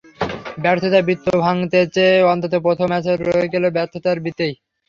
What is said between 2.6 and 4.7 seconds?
প্রথম ম্যাচেও রয়ে গেলেন ব্যর্থতার বৃত্তেই।